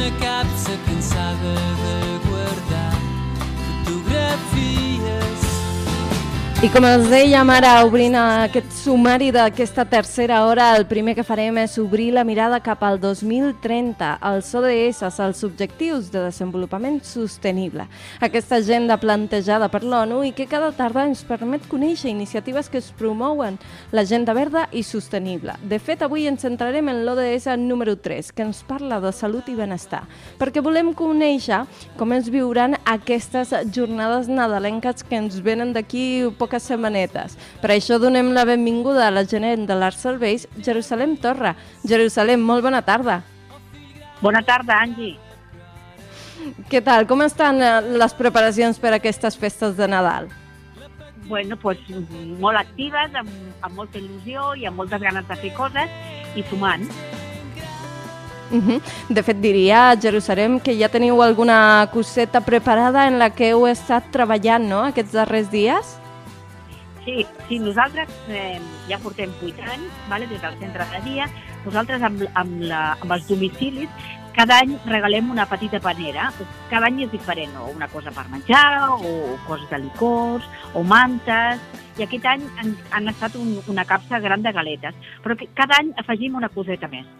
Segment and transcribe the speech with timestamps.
[0.00, 2.19] d'una capsa cansada de
[6.60, 11.56] I com els dèiem ara, obrint aquest sumari d'aquesta tercera hora, el primer que farem
[11.62, 17.86] és obrir la mirada cap al 2030, els ODS, els Objectius de Desenvolupament Sostenible.
[18.20, 22.90] Aquesta agenda plantejada per l'ONU i que cada tarda ens permet conèixer iniciatives que es
[22.92, 23.56] promouen
[23.96, 25.56] l'agenda verda i sostenible.
[25.64, 29.56] De fet, avui ens centrarem en l'ODS número 3, que ens parla de salut i
[29.56, 30.02] benestar,
[30.36, 31.62] perquè volem conèixer
[31.96, 37.36] com es viuran aquestes jornades nadalenques que ens venen d'aquí poques setmanetes.
[37.62, 41.54] Per això donem la benvinguda a la gerent de l'Art Serveis, Jerusalem Torra.
[41.86, 43.22] Jerusalem, molt bona tarda.
[44.20, 45.14] Bona tarda, Angi.
[46.68, 47.06] Què tal?
[47.06, 50.28] Com estan eh, les preparacions per a aquestes festes de Nadal?
[51.28, 51.78] Bueno, pues,
[52.40, 53.30] molt actives, amb,
[53.62, 56.90] amb molta il·lusió i amb moltes ganes de fer coses i sumant.
[58.50, 58.80] Uh -huh.
[59.08, 64.10] De fet, diria, Jerusalem, que ja teniu alguna coseta preparada en la que heu estat
[64.10, 66.00] treballant, no?, aquests darrers dies?
[67.10, 71.26] Sí, sí nosaltres eh, ja portem 8 anys, vale, des del centre de dia.
[71.64, 73.90] Nosaltres amb, amb, la, amb els domicilis
[74.36, 76.28] cada any regalem una petita panera.
[76.70, 81.58] Cada any és diferent, o una cosa per menjar, o coses de licors, o mantes,
[81.98, 84.94] i aquest any han, han estat un, una capsa gran de galetes.
[85.24, 87.10] Però cada any afegim una coseta més.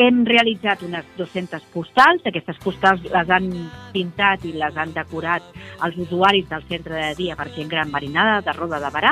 [0.00, 3.48] Hem realitzat unes 200 postals, aquestes postals les han
[3.92, 5.44] pintat i les han decorat
[5.84, 9.10] els usuaris del centre de dia per gent gran marinada de Roda de Barà,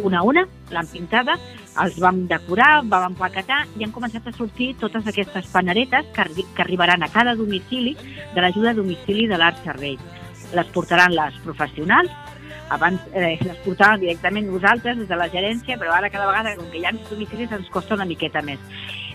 [0.00, 1.36] una a una, l'han pintada,
[1.84, 6.48] els vam decorar, vam empaquetar i han començat a sortir totes aquestes paneretes que, arri
[6.56, 7.92] que arribaran a cada domicili
[8.32, 10.00] de l'ajuda a domicili de l'Art Servei.
[10.56, 12.08] Les portaran les professionals,
[12.72, 16.72] abans eh, les portàvem directament nosaltres des de la gerència, però ara cada vegada, com
[16.72, 18.60] que hi ha més domicilis, ens costa una miqueta més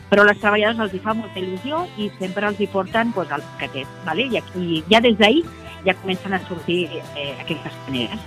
[0.10, 3.44] però les treballadores els hi fa molta il·lusió i sempre els hi porten pues, el
[3.54, 3.88] paquetet.
[4.06, 4.28] ¿vale?
[4.28, 5.44] I, aquí, ja des d'ahir
[5.86, 8.20] ja comencen a sortir eh, aquestes maneres.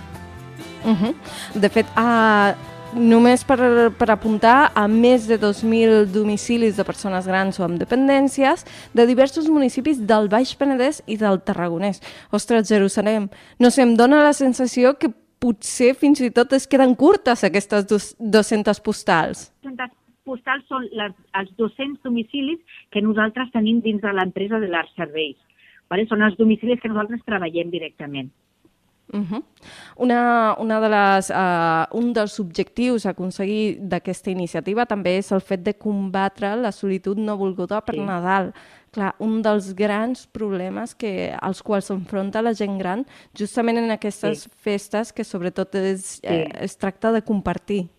[0.83, 1.13] Uh -huh.
[1.53, 2.55] De fet, uh,
[2.93, 8.65] només per, per apuntar a més de 2.000 domicilis de persones grans o amb dependències
[8.93, 12.01] de diversos municipis del Baix Penedès i del Tarragonès.
[12.31, 16.93] Ostres, Jerusalem, no sé, em dóna la sensació que potser fins i tot es queden
[16.95, 19.51] curtes aquestes dos, 200 postals.
[19.63, 22.59] 200 postals són les, els 200 domicilis
[22.91, 25.37] que nosaltres tenim dins de l'empresa de l'Art Serveis.
[25.89, 26.05] Vale?
[26.07, 28.31] Són els domicilis que nosaltres treballem directament.
[29.13, 29.43] Uh -huh.
[29.97, 35.41] una, una de les, uh, un dels objectius a aconseguir d'aquesta iniciativa també és el
[35.41, 38.01] fet de combatre la solitud no volguda per Sí.
[38.01, 38.53] Nadal.
[38.91, 44.43] Clar, un dels grans problemes que, als quals s'enfronta la gent gran justament en aquestes
[44.43, 44.49] Sí.
[44.55, 47.89] festes que sobretot és, eh, es tracta de compartir.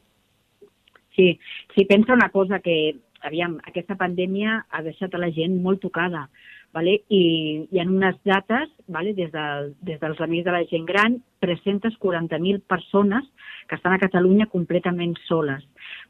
[1.16, 1.38] Sí,
[1.74, 6.26] sí, pensa una cosa que, aviam, aquesta pandèmia ha deixat a la gent molt tocada,
[6.74, 6.98] vale?
[7.08, 7.22] i
[7.70, 9.12] hi ha unes dates, vale?
[9.18, 13.26] des, del, des dels amics de la gent gran, 340.000 persones
[13.68, 15.62] que estan a Catalunya completament soles.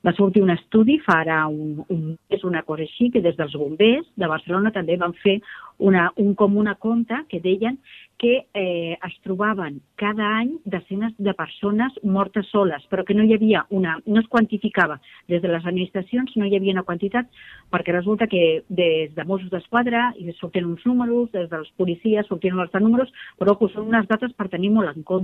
[0.04, 3.56] Va sortir un estudi fa ara un, un mes, una cosa així, que des dels
[3.58, 5.40] bombers de Barcelona també van fer
[5.82, 7.78] una, un com una compte que deien
[8.22, 13.34] que eh, es trobaven cada any desenes de persones mortes soles, però que no hi
[13.34, 15.00] havia una, no es quantificava.
[15.26, 17.26] Des de les administracions no hi havia una quantitat,
[17.74, 22.54] perquè resulta que des de Mossos d'Esquadra i sortien uns números, des dels policies sortien
[22.54, 23.10] uns altres números,
[23.42, 25.21] però que són unes dates per tenir molt en compte.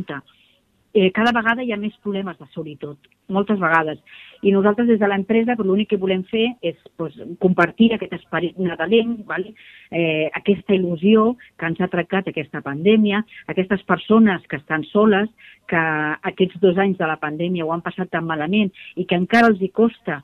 [0.95, 2.97] Eh, cada vegada hi ha més problemes de solitud,
[3.29, 3.99] moltes vegades.
[4.41, 8.57] I nosaltres des de l'empresa pues, l'únic que volem fer és pues, compartir aquest esperit
[8.59, 9.53] nadalenc, vale?
[9.93, 13.21] eh, aquesta il·lusió que ens ha tractat aquesta pandèmia,
[13.53, 15.29] aquestes persones que estan soles,
[15.69, 15.85] que
[16.33, 19.61] aquests dos anys de la pandèmia ho han passat tan malament i que encara els
[19.61, 20.23] hi costa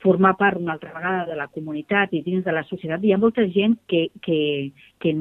[0.00, 3.04] formar part una altra vegada de la comunitat i dins de la societat.
[3.04, 4.38] Hi ha molta gent que, que,
[5.02, 5.12] que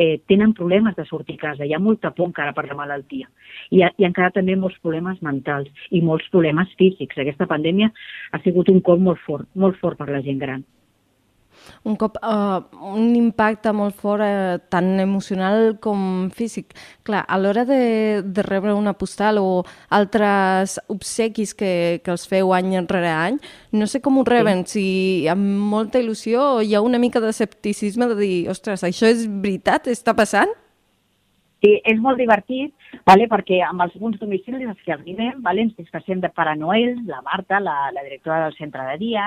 [0.00, 3.28] eh, tenen problemes de sortir a casa, hi ha molta por encara per la malaltia.
[3.68, 7.20] I, i encara també molts problemes mentals i molts problemes físics.
[7.20, 7.92] Aquesta pandèmia
[8.32, 10.64] ha sigut un cop molt fort, molt fort per la gent gran.
[11.84, 12.60] Un cop uh,
[12.92, 16.74] un impacte molt fort, uh, tant emocional com físic.
[17.06, 22.54] Clar, a l'hora de, de rebre una postal o altres obsequis que, que els feu
[22.56, 23.38] any rere any,
[23.72, 24.80] no sé com ho reben, sí.
[24.80, 29.26] si amb molta il·lusió o hi ha una mica d'escepticisme de dir, ostres, això és
[29.28, 30.52] veritat, està passant?
[31.60, 32.72] Sí, és molt divertit,
[33.04, 33.26] vale?
[33.28, 35.66] perquè amb els alguns domicilis als que arribem vale?
[35.66, 39.26] ens disfressem de Pare Noel, la Marta, la, la directora del centre de dia,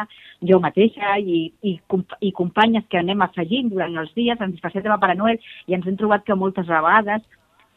[0.49, 1.75] jo mateixa i, i,
[2.25, 5.37] i companyes que anem afegint durant els dies, ens disfressem de Pare Noel
[5.69, 7.21] i ens hem trobat que moltes vegades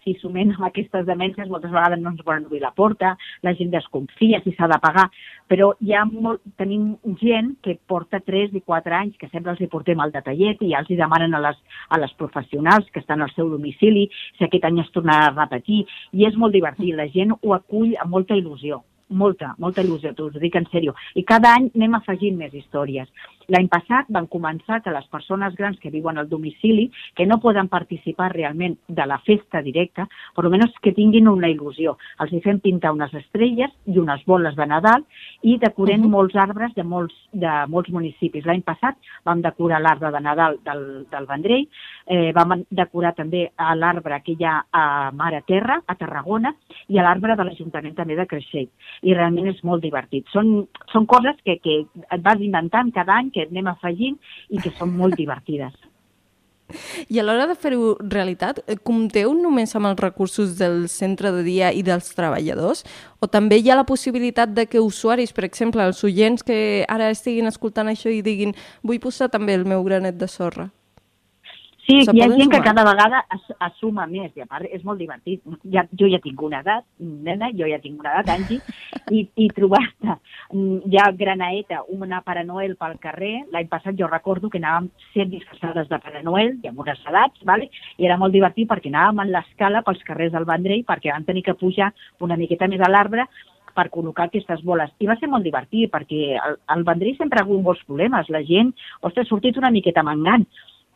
[0.07, 3.73] si sumem amb aquestes demències, moltes vegades no ens volen obrir la porta, la gent
[3.75, 5.09] desconfia si s'ha de pagar,
[5.51, 9.63] però hi ha molt, tenim gent que porta 3 i 4 anys, que sempre els
[9.63, 13.03] hi portem al detallet i ja els hi demanen a les, a les professionals que
[13.03, 14.07] estan al seu domicili
[14.39, 15.83] si aquest any es tornarà a repetir,
[16.15, 20.31] i és molt divertit, la gent ho acull amb molta il·lusió molta, molta il·lusió, t'ho
[20.43, 20.95] dic en sèrio.
[21.15, 23.07] I cada any anem afegint més històries.
[23.53, 27.69] L'any passat van començar que les persones grans que viuen al domicili, que no poden
[27.69, 31.97] participar realment de la festa directa, però almenys que tinguin una il·lusió.
[32.23, 35.05] Els hi fem pintar unes estrelles i unes boles de Nadal
[35.43, 36.11] i decorem uh -huh.
[36.17, 38.45] molts arbres de molts, de molts municipis.
[38.45, 41.69] L'any passat vam decorar l'arbre de Nadal del, del Vendrell,
[42.07, 46.55] eh, vam decorar també l'arbre que hi ha a Mare Terra, a Tarragona,
[46.89, 48.69] i l'arbre de l'Ajuntament també de Creixell
[49.03, 50.27] i realment és molt divertit.
[50.33, 54.17] Són, són coses que, que et vas inventant cada any, que anem afegint
[54.49, 55.77] i que són molt divertides.
[57.13, 61.45] I a l'hora de fer-ho realitat, eh, compteu només amb els recursos del centre de
[61.47, 62.85] dia i dels treballadors?
[63.21, 67.11] O també hi ha la possibilitat de que usuaris, per exemple, els oients que ara
[67.15, 70.71] estiguin escoltant això i diguin vull posar també el meu granet de sorra?
[71.87, 74.83] Sí, hi ha gent que cada vegada es, es suma més, i a part és
[74.87, 75.39] molt divertit.
[75.71, 78.59] Ja, jo ja tinc una edat, nena, jo ja tinc una edat, Angi,
[79.15, 80.17] i, i trobar-te
[80.91, 85.87] ja granaeta, una Pare Noel pel carrer, l'any passat jo recordo que anàvem sent disfressades
[85.93, 87.71] de Pare Noel, i amb unes edats, vale?
[87.97, 91.47] i era molt divertit perquè anàvem en l'escala pels carrers del Vendrell perquè vam tenir
[91.47, 93.31] que pujar una miqueta més a l'arbre
[93.77, 94.91] per col·locar aquestes boles.
[94.99, 98.31] I va ser molt divertit perquè el, el Vendrell sempre ha hagut molts problemes.
[98.33, 98.73] La gent,
[99.03, 100.47] ostres, ha sortit una miqueta mangant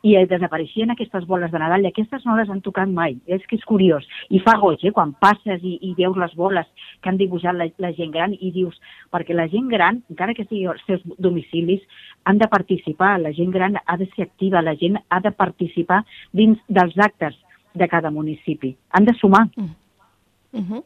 [0.06, 3.18] i desapareixien aquestes boles de Nadal i aquestes no les han tocat mai.
[3.26, 4.06] És que és curiós.
[4.30, 4.94] I fa goig, eh?
[4.96, 6.68] quan passes i, i veus les boles
[7.00, 8.78] que han dibuixat la, la gent gran i dius,
[9.12, 11.84] perquè la gent gran, encara que sigui als seus domicilis,
[12.24, 16.04] han de participar, la gent gran ha de ser activa, la gent ha de participar
[16.32, 17.36] dins dels actes
[17.74, 18.74] de cada municipi.
[18.90, 19.46] Han de sumar.
[19.56, 19.79] Mm.
[20.52, 20.82] Uh -huh.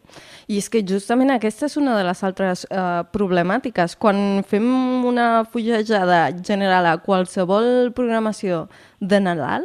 [0.47, 3.97] I és que justament aquesta és una de les altres uh, problemàtiques.
[3.97, 8.69] Quan fem una fugejada general a qualsevol programació
[9.01, 9.65] de Nadal,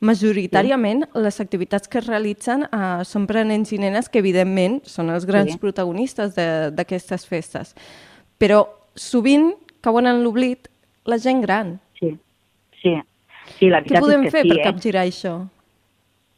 [0.00, 1.20] majoritàriament sí.
[1.20, 5.10] les activitats que es realitzen uh, són per a nens i nenes que evidentment són
[5.10, 5.58] els grans sí.
[5.58, 7.74] protagonistes d'aquestes festes.
[8.38, 10.68] Però sovint cauen en l'oblit
[11.04, 11.78] la gent gran.
[11.98, 12.16] Sí,
[12.82, 12.96] sí.
[13.58, 14.64] sí la Què podem és fer sí, per eh?
[14.64, 15.48] capgirar això?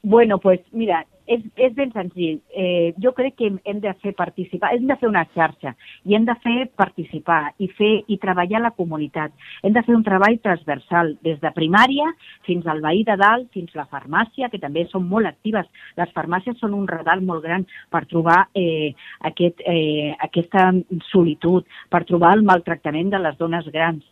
[0.03, 2.41] Bueno, pues mira, és, és ben senzill.
[2.55, 5.75] Eh, jo crec que hem de fer participar, hem de fer una xarxa
[6.09, 9.35] i hem de fer participar i fer i treballar la comunitat.
[9.63, 12.09] Hem de fer un treball transversal, des de primària
[12.47, 15.69] fins al veí de dalt, fins la farmàcia, que també són molt actives.
[15.99, 18.93] Les farmàcies són un radar molt gran per trobar eh,
[19.29, 20.71] aquest, eh, aquesta
[21.11, 24.12] solitud, per trobar el maltractament de les dones grans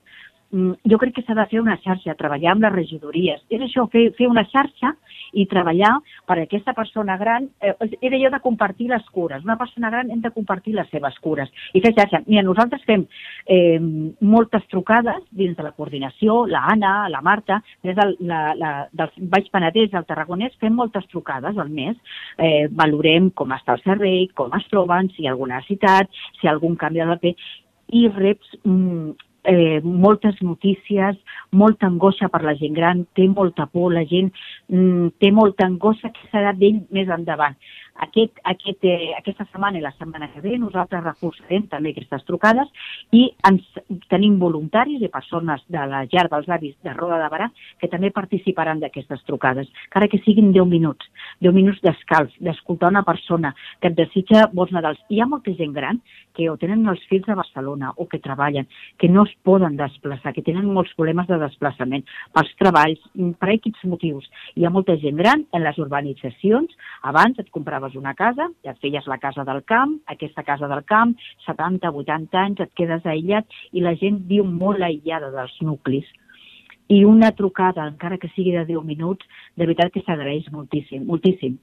[0.50, 3.42] jo crec que s'ha de fer una xarxa, treballar amb les regidories.
[3.52, 4.92] És això, fer, fer una xarxa
[5.38, 5.92] i treballar
[6.26, 7.46] per a aquesta persona gran.
[7.62, 9.44] Eh, era jo de compartir les cures.
[9.46, 11.52] Una persona gran hem de compartir les seves cures.
[11.72, 12.22] I fer xarxa.
[12.26, 13.06] Mira, nosaltres fem
[13.46, 13.78] eh,
[14.20, 19.14] moltes trucades dins de la coordinació, la Anna, la Marta, des del, la, la, del
[19.30, 21.96] Baix Penedès, del Tarragonès, fem moltes trucades al mes.
[22.38, 26.46] Eh, valorem com està el servei, com es troben, si hi ha alguna necessitat, si
[26.46, 27.36] hi ha algun canvi de paper
[27.90, 31.16] i reps mm, eh, moltes notícies,
[31.50, 34.30] molta angoixa per la gent gran, té molta por, la gent
[34.68, 37.56] mm, té molta angoixa que serà d'ell més endavant.
[38.00, 42.70] Aquest, aquest, eh, aquesta setmana i la setmana que ve nosaltres reforçarem també aquestes trucades
[43.12, 43.66] i ens,
[44.08, 48.10] tenim voluntaris i persones de la llar dels avis de Roda de Barà que també
[48.10, 53.88] participaran d'aquestes trucades, encara que siguin 10 minuts, 10 minuts d'escalf, d'escoltar una persona que
[53.88, 55.00] et desitja bons Nadals.
[55.08, 56.00] Hi ha molta gent gran
[56.36, 58.68] que o tenen els fills a Barcelona o que treballen,
[59.00, 62.04] que no es poden desplaçar, que tenen molts problemes de desplaçament
[62.36, 63.02] pels treballs,
[63.40, 64.28] per aquests motius.
[64.56, 66.76] Hi ha molta gent gran en les urbanitzacions,
[67.08, 71.16] abans et compraves una casa, et feies la casa del camp, aquesta casa del camp,
[71.46, 76.08] 70, 80 anys, et quedes aïllat i la gent viu molt aïllada dels nuclis.
[76.90, 81.58] I una trucada, encara que sigui de 10 minuts, de veritat que s'agraeix moltíssim, moltíssim.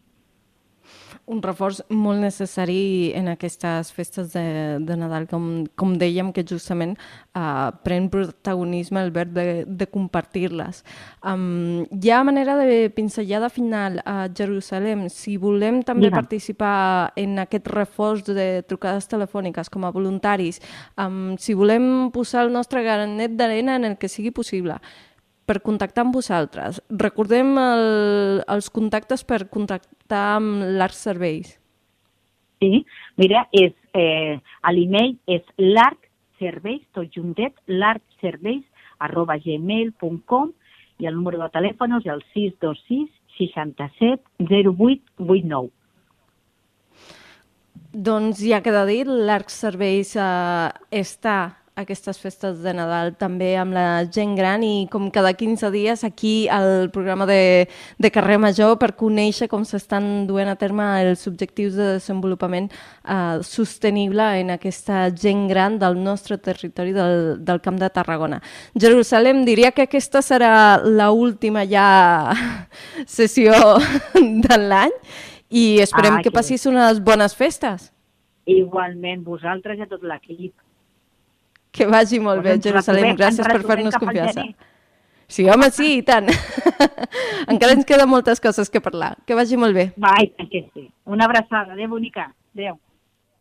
[1.28, 4.44] un reforç molt necessari en aquestes festes de,
[4.80, 10.84] de Nadal, com, com dèiem, que justament uh, pren protagonisme el verb de, de compartir-les.
[11.28, 15.08] Um, hi ha manera de pinzellada final a Jerusalem.
[15.12, 16.22] Si volem també Digue'm.
[16.22, 20.62] participar en aquest reforç de trucades telefòniques com a voluntaris,
[20.96, 24.80] um, si volem posar el nostre granet d'arena en el que sigui possible,
[25.48, 26.82] per contactar amb vosaltres.
[27.04, 27.86] Recordem el,
[28.52, 31.56] els contactes per contactar amb l'Arts Serveis.
[32.60, 32.84] Sí,
[33.22, 34.40] mira, és, eh,
[34.74, 38.66] l'email és l'arcserveis, tot juntet, l'arcserveis,
[39.00, 40.52] arroba gmail.com
[40.98, 45.70] i el número de telèfon és el 626 67 08 89.
[47.94, 51.38] Doncs ja queda dit, l'Arcs Serveis eh, està
[51.78, 56.48] aquestes festes de Nadal també amb la gent gran i com cada 15 dies aquí
[56.50, 57.68] al programa de,
[58.02, 63.38] de Carrer Major per conèixer com s'estan duent a terme els objectius de desenvolupament eh,
[63.46, 68.42] sostenible en aquesta gent gran del nostre territori del, del Camp de Tarragona.
[68.74, 72.34] Jerusalem, diria que aquesta serà la última ja
[73.18, 73.54] sessió
[74.48, 74.96] de l'any
[75.50, 77.92] i esperem Ah, que passis unes bones festes.
[78.48, 80.56] Igualment, vosaltres i a tot l'equip.
[81.78, 83.16] Que vagi molt bé, Doncs ens Jerusalem.
[83.20, 84.48] Gràcies per fer-nos confiança.
[85.28, 86.30] Sí, home, sí, i tant.
[87.52, 89.18] Encara ens queden moltes coses que parlar.
[89.28, 89.90] Que vagi molt bé.
[90.00, 90.88] Tant que sí.
[91.06, 91.76] Una abraçada.
[91.76, 92.32] Adéu, bonica.
[92.56, 92.80] Adéu.